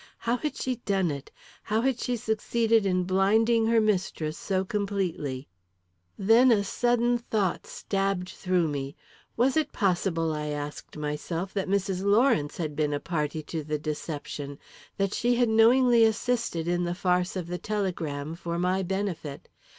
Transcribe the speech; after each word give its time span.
How 0.17 0.37
had 0.37 0.55
she 0.55 0.77
done 0.77 1.11
it? 1.11 1.29
How 1.61 1.81
had 1.81 1.99
she 1.99 2.17
succeeded 2.17 2.87
in 2.87 3.03
blinding 3.03 3.67
her 3.67 3.79
mistress 3.79 4.35
so 4.35 4.65
completely? 4.65 5.47
Then 6.17 6.49
a 6.51 6.63
sudden 6.63 7.19
thought 7.19 7.67
stabbed 7.67 8.29
through 8.29 8.67
me. 8.67 8.95
Was 9.37 9.55
it 9.55 9.71
possible, 9.71 10.33
I 10.33 10.47
asked 10.47 10.97
myself, 10.97 11.53
that 11.53 11.69
Mrs. 11.69 12.03
Lawrence 12.03 12.57
had 12.57 12.75
been 12.75 12.93
a 12.93 12.99
party 12.99 13.43
to 13.53 13.63
the 13.63 13.77
deception 13.77 14.57
that 14.97 15.13
she 15.13 15.35
had 15.35 15.49
knowingly 15.49 16.03
assisted 16.03 16.67
in 16.67 16.83
the 16.83 16.95
farce 16.95 17.35
of 17.35 17.45
the 17.45 17.59
telegram, 17.59 18.33
for 18.33 18.57
my 18.57 18.81
benefit? 18.81 19.49